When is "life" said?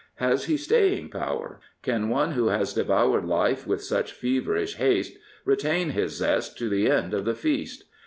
3.23-3.67